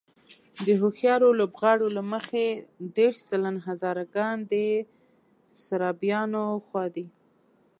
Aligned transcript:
د 0.65 0.67
هوښیارو 0.81 1.29
لوبغاړو 1.39 1.87
له 1.97 2.01
مخې 2.13 2.45
دېرش 2.97 3.17
سلنه 3.29 3.59
هزاره 3.67 4.05
ګان 4.15 4.37
د 4.51 4.53
سرابيانو 5.63 6.43
خوا 6.65 6.85
دي. 6.95 7.07